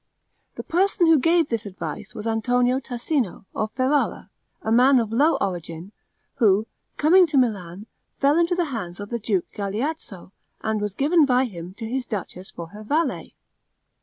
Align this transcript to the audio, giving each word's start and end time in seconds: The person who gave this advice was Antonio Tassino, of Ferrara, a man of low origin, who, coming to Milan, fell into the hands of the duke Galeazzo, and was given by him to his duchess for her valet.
The 0.55 0.63
person 0.63 1.05
who 1.05 1.19
gave 1.19 1.49
this 1.49 1.67
advice 1.67 2.15
was 2.15 2.25
Antonio 2.25 2.79
Tassino, 2.79 3.45
of 3.53 3.71
Ferrara, 3.73 4.31
a 4.63 4.71
man 4.71 4.97
of 4.97 5.13
low 5.13 5.35
origin, 5.39 5.91
who, 6.37 6.65
coming 6.97 7.27
to 7.27 7.37
Milan, 7.37 7.85
fell 8.17 8.35
into 8.39 8.55
the 8.55 8.65
hands 8.73 8.99
of 8.99 9.09
the 9.09 9.19
duke 9.19 9.45
Galeazzo, 9.53 10.31
and 10.61 10.81
was 10.81 10.95
given 10.95 11.25
by 11.27 11.45
him 11.45 11.75
to 11.75 11.85
his 11.85 12.07
duchess 12.07 12.49
for 12.49 12.69
her 12.69 12.81
valet. 12.81 13.35